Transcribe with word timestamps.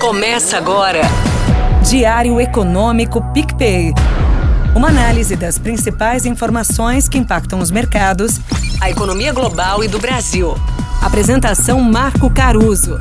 Começa 0.00 0.56
agora. 0.56 1.00
Diário 1.88 2.40
Econômico 2.40 3.20
PicPay. 3.32 3.92
Uma 4.76 4.88
análise 4.88 5.36
das 5.36 5.58
principais 5.58 6.26
informações 6.26 7.08
que 7.08 7.18
impactam 7.18 7.60
os 7.60 7.70
mercados, 7.70 8.38
a 8.80 8.90
economia 8.90 9.32
global 9.32 9.82
e 9.84 9.88
do 9.88 9.98
Brasil. 9.98 10.54
Apresentação 11.04 11.80
Marco 11.80 12.32
Caruso. 12.32 12.94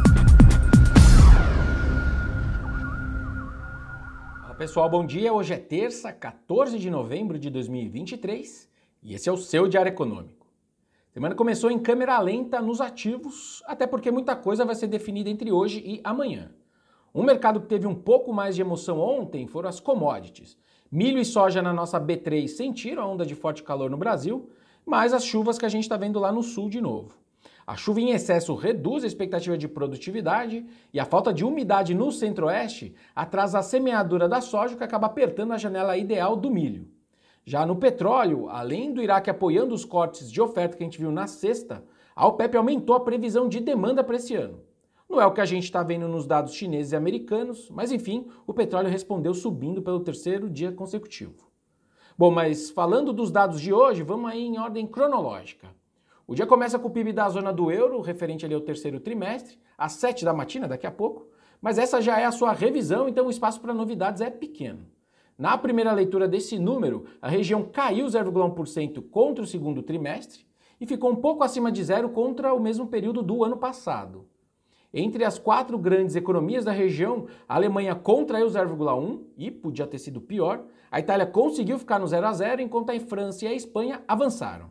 Olá 4.44 4.54
pessoal, 4.58 4.90
bom 4.90 5.06
dia. 5.06 5.34
Hoje 5.34 5.54
é 5.54 5.58
terça, 5.58 6.12
14 6.12 6.78
de 6.78 6.90
novembro 6.90 7.40
de 7.40 7.50
2023 7.50 8.68
e 9.04 9.16
esse 9.16 9.28
é 9.28 9.32
o 9.32 9.38
seu 9.38 9.68
Diário 9.68 9.90
Econômico. 9.90 10.48
Semana 11.14 11.36
começou 11.36 11.72
em 11.72 11.80
câmera 11.80 12.20
lenta 12.20 12.62
nos 12.62 12.80
ativos, 12.80 13.62
até 13.66 13.86
porque 13.86 14.12
muita 14.12 14.36
coisa 14.36 14.64
vai 14.64 14.76
ser 14.76 14.88
definida 14.88 15.30
entre 15.30 15.52
hoje 15.52 15.82
e 15.86 16.00
amanhã. 16.04 16.50
Um 17.14 17.24
mercado 17.24 17.60
que 17.60 17.68
teve 17.68 17.86
um 17.86 17.94
pouco 17.94 18.32
mais 18.32 18.56
de 18.56 18.62
emoção 18.62 18.98
ontem 18.98 19.46
foram 19.46 19.68
as 19.68 19.82
commodities. 19.82 20.58
Milho 20.90 21.20
e 21.20 21.26
soja 21.26 21.62
na 21.62 21.74
nossa 21.74 22.00
B3 22.00 22.48
sentiram 22.48 23.04
a 23.04 23.08
onda 23.08 23.26
de 23.26 23.36
forte 23.36 23.64
calor 23.64 23.90
no 23.90 23.98
Brasil, 23.98 24.50
mas 24.86 25.14
as 25.14 25.26
chuvas 25.26 25.58
que 25.58 25.66
a 25.66 25.70
gente 25.70 25.84
está 25.84 25.98
vendo 25.98 26.20
lá 26.20 26.32
no 26.32 26.42
sul 26.42 26.70
de 26.70 26.80
novo. 26.80 27.14
A 27.68 27.76
chuva 27.76 28.00
em 28.00 28.12
excesso 28.12 28.56
reduz 28.56 29.04
a 29.04 29.08
expectativa 29.08 29.58
de 29.58 29.68
produtividade 29.68 30.66
e 30.94 31.02
a 31.02 31.06
falta 31.06 31.34
de 31.34 31.44
umidade 31.44 31.94
no 31.94 32.12
centro-oeste 32.14 32.96
atrasa 33.14 33.60
a 33.60 33.64
semeadura 33.64 34.28
da 34.28 34.40
soja, 34.40 34.78
que 34.78 34.84
acaba 34.84 35.08
apertando 35.08 35.52
a 35.52 35.58
janela 35.58 35.98
ideal 35.98 36.38
do 36.38 36.50
milho. 36.50 36.88
Já 37.44 37.66
no 37.66 37.76
petróleo, 37.76 38.48
além 38.50 38.94
do 38.94 39.02
Iraque 39.02 39.30
apoiando 39.30 39.76
os 39.76 39.84
cortes 39.84 40.32
de 40.32 40.42
oferta 40.42 40.78
que 40.78 40.84
a 40.84 40.86
gente 40.86 41.00
viu 41.00 41.12
na 41.12 41.28
sexta, 41.28 41.84
a 42.16 42.26
OPEP 42.26 42.56
aumentou 42.56 42.96
a 42.96 43.02
previsão 43.02 43.50
de 43.50 43.60
demanda 43.60 44.02
para 44.02 44.16
esse 44.16 44.34
ano. 44.34 44.60
Não 45.12 45.20
é 45.20 45.26
o 45.26 45.34
que 45.34 45.42
a 45.42 45.46
gente 45.46 45.66
está 45.66 45.84
vendo 45.84 46.08
nos 46.08 46.26
dados 46.26 46.54
chineses 46.54 46.94
e 46.94 46.96
americanos, 46.96 47.70
mas 47.70 47.92
enfim, 47.92 48.30
o 48.48 48.54
petróleo 48.54 48.90
respondeu 48.90 49.34
subindo 49.34 49.82
pelo 49.82 50.00
terceiro 50.00 50.50
dia 50.50 50.72
consecutivo. 50.72 51.52
Bom, 52.18 52.32
mas 52.32 52.70
falando 52.70 53.12
dos 53.12 53.30
dados 53.30 53.60
de 53.60 53.74
hoje, 53.74 54.04
vamos 54.04 54.32
aí 54.32 54.42
em 54.42 54.58
ordem 54.58 54.88
cronológica. 54.88 55.68
O 56.26 56.34
dia 56.34 56.48
começa 56.48 56.80
com 56.80 56.88
o 56.88 56.92
PIB 56.92 57.12
da 57.12 57.28
zona 57.28 57.52
do 57.52 57.70
euro, 57.70 58.00
referente 58.00 58.46
ali 58.46 58.56
ao 58.56 58.62
terceiro 58.62 59.02
trimestre, 59.02 59.60
às 59.78 59.92
7 59.94 60.24
da 60.24 60.34
matina, 60.34 60.66
daqui 60.66 60.88
a 60.88 60.92
pouco, 60.92 61.28
mas 61.60 61.78
essa 61.78 62.00
já 62.00 62.18
é 62.18 62.24
a 62.24 62.32
sua 62.32 62.54
revisão, 62.54 63.10
então 63.10 63.28
o 63.28 63.32
espaço 63.32 63.60
para 63.60 63.74
novidades 63.74 64.22
é 64.22 64.30
pequeno. 64.30 64.88
Na 65.38 65.58
primeira 65.58 65.92
leitura 65.92 66.26
desse 66.26 66.58
número, 66.58 67.04
a 67.22 67.28
região 67.28 67.64
caiu 67.64 68.06
0,1% 68.06 69.10
contra 69.10 69.44
o 69.44 69.48
segundo 69.48 69.84
trimestre 69.84 70.46
e 70.80 70.88
ficou 70.88 71.12
um 71.12 71.18
pouco 71.18 71.44
acima 71.44 71.70
de 71.70 71.84
zero 71.84 72.08
contra 72.12 72.54
o 72.54 72.62
mesmo 72.62 72.88
período 72.88 73.22
do 73.22 73.44
ano 73.44 73.58
passado. 73.58 74.26
Entre 74.94 75.24
as 75.24 75.40
quatro 75.40 75.78
grandes 75.78 76.16
economias 76.18 76.66
da 76.66 76.72
região, 76.72 77.28
a 77.48 77.56
Alemanha 77.56 77.96
contraiu 77.96 78.48
0,1 78.48 79.22
e 79.38 79.50
podia 79.50 79.88
ter 79.88 80.00
sido 80.00 80.20
pior. 80.20 80.66
A 80.92 81.00
Itália 81.00 81.26
conseguiu 81.26 81.80
ficar 81.80 81.98
no 81.98 82.08
0 82.08 82.28
a 82.28 82.34
0, 82.34 82.62
enquanto 82.62 82.90
a 82.90 83.00
França 83.00 83.46
e 83.46 83.48
a 83.48 83.54
Espanha 83.54 84.04
avançaram. 84.06 84.70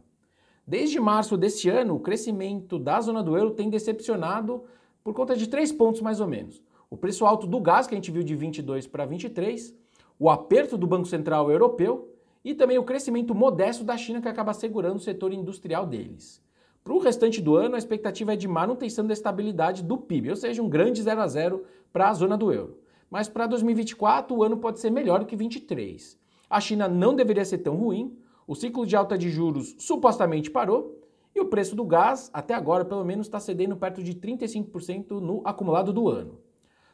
Desde 0.67 1.01
março 1.01 1.39
deste 1.39 1.71
ano, 1.71 1.95
o 1.95 2.01
crescimento 2.01 2.79
da 2.79 3.01
zona 3.01 3.23
do 3.23 3.37
euro 3.37 3.53
tem 3.53 3.71
decepcionado 3.71 4.65
por 5.03 5.15
conta 5.15 5.35
de 5.35 5.49
três 5.49 5.73
pontos 5.73 6.03
mais 6.03 6.21
ou 6.21 6.29
menos. 6.29 6.63
O 6.91 6.97
preço 6.97 7.25
alto 7.25 7.47
do 7.47 7.59
gás, 7.59 7.87
que 7.87 7.95
a 7.95 7.97
gente 7.97 8.11
viu 8.11 8.23
de 8.23 8.37
22 8.37 8.87
para 8.87 9.07
23, 9.07 9.75
o 10.19 10.29
aperto 10.29 10.77
do 10.77 10.87
Banco 10.87 11.07
Central 11.07 11.51
Europeu 11.51 12.15
e 12.45 12.55
também 12.55 12.79
o 12.79 12.85
crescimento 12.85 13.35
modesto 13.35 13.85
da 13.85 13.97
China 13.97 14.21
que 14.21 14.29
acaba 14.29 14.53
segurando 14.53 14.97
o 14.97 15.01
setor 15.01 15.33
industrial 15.33 15.87
deles. 15.87 16.43
Para 16.83 16.95
o 16.95 16.99
restante 16.99 17.41
do 17.41 17.57
ano, 17.57 17.75
a 17.75 17.79
expectativa 17.79 18.33
é 18.33 18.37
de 18.37 18.49
manutenção 18.49 19.07
da 19.07 19.13
estabilidade 19.13 19.83
do 19.83 19.99
PIB, 19.99 20.31
ou 20.31 20.37
seja, 20.37 20.63
um 20.63 20.69
grande 20.69 21.03
0 21.03 21.21
a 21.21 21.27
0 21.27 21.65
para 21.93 22.09
a 22.09 22.15
zona 22.15 22.37
do 22.39 22.53
euro. 22.53 22.79
Mas 23.11 23.29
para 23.29 23.47
2024, 23.47 24.35
o 24.35 24.43
ano 24.43 24.57
pode 24.57 24.81
ser 24.81 24.91
melhor 24.91 25.21
do 25.21 25.27
que 25.27 25.37
2023. 25.37 26.19
A 26.49 26.61
China 26.61 26.89
não 26.89 27.15
deveria 27.15 27.45
ser 27.45 27.59
tão 27.59 27.77
ruim, 27.77 28.17
o 28.47 28.55
ciclo 28.55 28.87
de 28.87 28.97
alta 28.97 29.19
de 29.19 29.29
juros 29.31 29.77
supostamente 29.79 30.51
parou 30.51 30.99
e 31.35 31.41
o 31.41 31.47
preço 31.47 31.77
do 31.77 31.85
gás, 31.85 32.31
até 32.33 32.55
agora 32.55 32.85
pelo 32.85 33.05
menos, 33.05 33.27
está 33.27 33.39
cedendo 33.39 33.77
perto 33.77 34.03
de 34.03 34.15
35% 34.15 35.21
no 35.21 35.43
acumulado 35.45 35.93
do 35.93 36.09
ano. 36.09 36.39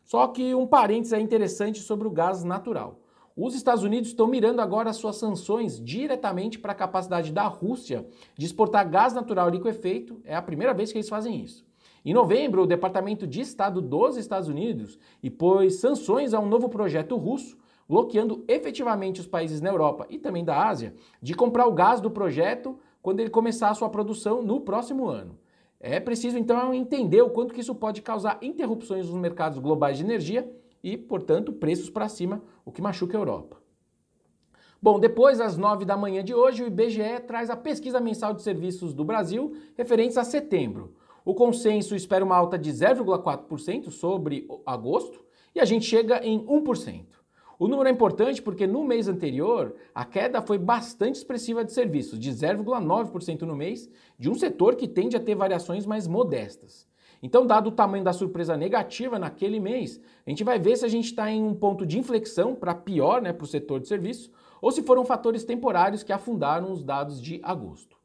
Só 0.05 0.27
que 0.29 0.55
um 0.55 0.67
parênteses 0.67 1.13
é 1.13 1.21
interessante 1.21 1.81
sobre 1.81 2.07
o 2.07 2.11
gás 2.11 2.45
natural. 2.45 3.01
Os 3.39 3.55
Estados 3.55 3.85
Unidos 3.85 4.09
estão 4.09 4.27
mirando 4.27 4.61
agora 4.61 4.95
suas 4.95 5.17
sanções 5.17 5.79
diretamente 5.79 6.59
para 6.59 6.73
a 6.73 6.75
capacidade 6.75 7.31
da 7.31 7.47
Rússia 7.47 8.07
de 8.35 8.47
exportar 8.47 8.89
gás 8.89 9.13
natural 9.13 9.51
liquefeito. 9.51 10.19
É 10.25 10.35
a 10.35 10.41
primeira 10.41 10.73
vez 10.73 10.91
que 10.91 10.97
eles 10.97 11.09
fazem 11.11 11.43
isso. 11.43 11.63
Em 12.03 12.15
novembro, 12.15 12.63
o 12.63 12.67
Departamento 12.67 13.27
de 13.27 13.43
Estado 13.43 13.83
dos 13.83 14.17
Estados 14.17 14.49
Unidos 14.49 14.99
impôs 15.23 15.81
sanções 15.81 16.33
a 16.33 16.41
um 16.41 16.49
novo 16.49 16.71
projeto 16.71 17.15
russo, 17.19 17.59
bloqueando 17.87 18.43
efetivamente 18.49 19.21
os 19.21 19.27
países 19.27 19.61
na 19.61 19.69
Europa 19.69 20.07
e 20.09 20.19
também 20.19 20.43
da 20.43 20.67
Ásia 20.67 20.95
de 21.21 21.35
comprar 21.35 21.67
o 21.67 21.75
gás 21.75 22.01
do 22.01 22.11
projeto 22.11 22.79
quando 23.03 23.21
ele 23.21 23.29
começar 23.29 23.69
a 23.69 23.75
sua 23.75 23.91
produção 23.91 24.41
no 24.41 24.63
próximo 24.63 25.09
ano. 25.11 25.39
É 25.79 26.01
preciso 26.01 26.39
então 26.39 26.73
entender 26.73 27.21
o 27.21 27.29
quanto 27.29 27.53
que 27.53 27.61
isso 27.61 27.75
pode 27.75 28.01
causar 28.01 28.39
interrupções 28.41 29.11
nos 29.11 29.21
mercados 29.21 29.59
globais 29.59 29.99
de 29.99 30.05
energia 30.05 30.51
e, 30.87 30.97
portanto, 30.97 31.53
preços 31.53 31.91
para 31.91 32.09
cima, 32.09 32.41
o 32.65 32.71
que 32.71 32.81
machuca 32.81 33.19
a 33.19 33.21
Europa. 33.21 33.61
Bom, 34.81 35.01
depois, 35.01 35.41
às 35.41 35.57
9 35.57 35.85
da 35.85 35.97
manhã 35.97 36.23
de 36.23 36.33
hoje, 36.33 36.63
o 36.63 36.67
IBGE 36.69 37.19
traz 37.27 37.51
a 37.51 37.57
pesquisa 37.57 37.99
mensal 37.99 38.33
de 38.33 38.41
serviços 38.43 38.95
do 38.95 39.05
Brasil 39.05 39.57
referentes 39.77 40.17
a 40.17 40.23
setembro. 40.23 40.95
O 41.25 41.35
consenso 41.35 41.97
espera 41.97 42.25
uma 42.25 42.37
alta 42.37 42.57
de 42.57 42.71
0,4% 42.71 43.91
sobre 43.91 44.47
agosto 44.65 45.25
e 45.57 45.59
a 45.59 45.65
gente 45.65 45.85
chega 45.85 46.25
em 46.25 46.47
1%. 46.47 47.07
O 47.59 47.67
número 47.67 47.89
é 47.89 47.93
importante 47.93 48.41
porque 48.41 48.65
no 48.65 48.85
mês 48.85 49.09
anterior 49.09 49.75
a 49.93 50.05
queda 50.05 50.41
foi 50.41 50.57
bastante 50.57 51.17
expressiva 51.17 51.65
de 51.65 51.73
serviços, 51.73 52.17
de 52.17 52.31
0,9% 52.31 53.43
no 53.43 53.57
mês, 53.57 53.91
de 54.17 54.31
um 54.31 54.37
setor 54.37 54.77
que 54.77 54.87
tende 54.87 55.17
a 55.17 55.21
ter 55.21 55.35
variações 55.35 55.85
mais 55.85 56.07
modestas. 56.07 56.87
Então, 57.23 57.47
dado 57.47 57.69
o 57.69 57.73
tamanho 57.73 58.05
da 58.05 58.13
surpresa 58.13 58.57
negativa 58.57 59.19
naquele 59.19 59.59
mês, 59.59 60.01
a 60.27 60.31
gente 60.31 60.45
vai 60.45 60.59
ver 60.59 60.77
se 60.77 60.85
a 60.85 60.89
gente 60.89 61.07
está 61.07 61.31
em 61.31 61.43
um 61.43 61.55
ponto 61.55 61.87
de 61.87 61.99
inflexão 61.99 62.55
para 62.55 62.75
pior 62.75 63.23
né, 63.23 63.33
para 63.33 63.45
o 63.45 63.49
setor 63.49 63.81
de 63.81 63.89
serviço 63.89 64.31
ou 64.61 64.71
se 64.71 64.83
foram 64.83 65.05
fatores 65.05 65.45
temporários 65.45 66.03
que 66.03 66.13
afundaram 66.13 66.71
os 66.73 66.83
dados 66.83 67.21
de 67.21 67.41
agosto. 67.43 67.97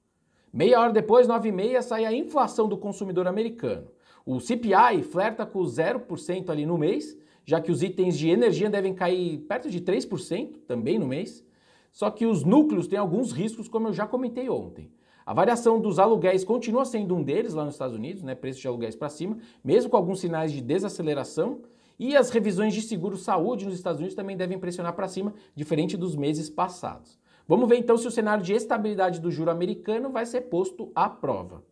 Meia 0.54 0.80
hora 0.80 0.92
depois, 0.92 1.28
9 1.28 1.50
e 1.50 1.52
meia, 1.52 1.82
sai 1.82 2.06
a 2.06 2.14
inflação 2.14 2.68
do 2.68 2.78
consumidor 2.78 3.28
americano. 3.28 3.88
O 4.26 4.40
CPI 4.40 5.02
flerta 5.04 5.46
com 5.46 5.62
0% 5.62 6.50
ali 6.50 6.66
no 6.66 6.78
mês, 6.78 7.18
já 7.46 7.60
que 7.60 7.72
os 7.72 7.82
itens 7.82 8.18
de 8.18 8.30
energia 8.30 8.70
devem 8.70 8.94
cair 8.94 9.40
perto 9.40 9.70
de 9.70 9.82
3% 9.82 10.58
também 10.68 11.00
no 11.00 11.08
mês. 11.08 11.44
Só 11.92 12.10
que 12.12 12.26
os 12.26 12.44
núcleos 12.44 12.88
têm 12.88 13.00
alguns 13.00 13.32
riscos, 13.32 13.68
como 13.68 13.88
eu 13.88 13.94
já 13.94 14.06
comentei 14.06 14.50
ontem. 14.50 14.92
A 15.26 15.34
variação 15.34 15.80
dos 15.80 16.00
aluguéis 16.00 16.44
continua 16.44 16.84
sendo 16.84 17.16
um 17.16 17.22
deles 17.22 17.54
lá 17.54 17.64
nos 17.64 17.76
Estados 17.76 17.96
Unidos, 17.96 18.24
né, 18.24 18.34
preço 18.34 18.60
de 18.60 18.68
aluguéis 18.68 18.96
para 18.96 19.10
cima, 19.10 19.38
mesmo 19.64 19.90
com 19.90 19.98
alguns 19.98 20.20
sinais 20.20 20.52
de 20.52 20.62
desaceleração. 20.62 21.60
E 22.00 22.18
as 22.18 22.32
revisões 22.32 22.74
de 22.74 22.82
seguro-saúde 22.82 23.66
nos 23.66 23.76
Estados 23.76 24.00
Unidos 24.00 24.16
também 24.16 24.36
devem 24.36 24.58
pressionar 24.58 24.94
para 24.94 25.08
cima, 25.08 25.34
diferente 25.56 25.96
dos 25.96 26.16
meses 26.16 26.50
passados. 26.50 27.20
Vamos 27.48 27.70
ver 27.70 27.78
então 27.78 27.98
se 27.98 28.08
o 28.08 28.12
cenário 28.12 28.44
de 28.44 28.54
estabilidade 28.54 29.20
do 29.20 29.30
juro 29.30 29.52
americano 29.52 30.10
vai 30.10 30.26
ser 30.26 30.42
posto 30.42 30.92
à 30.96 31.08
prova. 31.08 31.64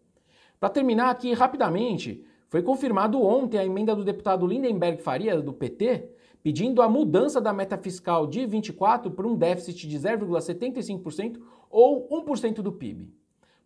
Para 0.60 0.70
terminar 0.70 1.10
aqui 1.10 1.34
rapidamente, 1.34 2.24
foi 2.48 2.62
confirmado 2.62 3.22
ontem 3.22 3.58
a 3.58 3.66
emenda 3.66 3.96
do 3.96 4.04
deputado 4.04 4.46
Lindenberg 4.46 5.02
Faria, 5.02 5.42
do 5.42 5.54
PT, 5.54 6.10
pedindo 6.44 6.82
a 6.82 6.90
mudança 6.90 7.42
da 7.42 7.54
meta 7.54 7.78
fiscal 7.78 8.28
de 8.28 8.46
24 8.46 9.10
para 9.12 9.28
um 9.28 9.36
déficit 9.36 9.88
de 9.88 9.98
0,75% 9.98 11.40
ou 11.70 12.08
1% 12.10 12.62
do 12.62 12.72
PIB. 12.72 13.19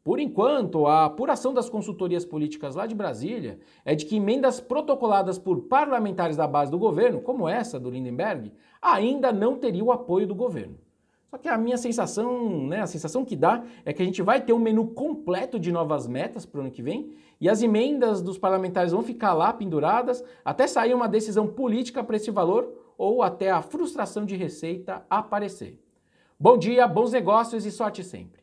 Por 0.03 0.19
enquanto, 0.19 0.85
a 0.85 1.05
apuração 1.05 1.53
das 1.53 1.69
consultorias 1.69 2.25
políticas 2.25 2.75
lá 2.75 2.85
de 2.85 2.93
Brasília 2.93 3.57
é 3.85 3.95
de 3.95 4.05
que 4.05 4.17
emendas 4.17 4.59
protocoladas 4.59 5.39
por 5.39 5.61
parlamentares 5.61 6.35
da 6.35 6.45
base 6.45 6.69
do 6.69 6.77
governo, 6.77 7.21
como 7.21 7.47
essa 7.47 7.79
do 7.79 7.89
Lindenberg, 7.89 8.51
ainda 8.81 9.31
não 9.31 9.57
teriam 9.57 9.87
o 9.87 9.91
apoio 9.93 10.27
do 10.27 10.35
governo. 10.35 10.77
Só 11.31 11.37
que 11.37 11.47
a 11.47 11.57
minha 11.57 11.77
sensação, 11.77 12.67
né, 12.67 12.81
a 12.81 12.85
sensação 12.85 13.23
que 13.23 13.35
dá 13.35 13.63
é 13.85 13.93
que 13.93 14.03
a 14.03 14.05
gente 14.05 14.21
vai 14.21 14.41
ter 14.41 14.51
um 14.51 14.59
menu 14.59 14.87
completo 14.87 15.57
de 15.57 15.71
novas 15.71 16.05
metas 16.05 16.45
para 16.45 16.59
o 16.59 16.61
ano 16.61 16.69
que 16.69 16.83
vem 16.83 17.15
e 17.39 17.49
as 17.49 17.63
emendas 17.63 18.21
dos 18.21 18.37
parlamentares 18.37 18.91
vão 18.91 19.01
ficar 19.01 19.33
lá 19.33 19.53
penduradas 19.53 20.23
até 20.43 20.67
sair 20.67 20.93
uma 20.93 21.07
decisão 21.07 21.47
política 21.47 22.03
para 22.03 22.17
esse 22.17 22.29
valor 22.29 22.93
ou 22.97 23.23
até 23.23 23.49
a 23.49 23.61
frustração 23.61 24.25
de 24.25 24.35
receita 24.35 25.03
aparecer. 25.09 25.81
Bom 26.39 26.57
dia, 26.57 26.85
bons 26.87 27.13
negócios 27.13 27.65
e 27.65 27.71
sorte 27.71 28.03
sempre. 28.03 28.42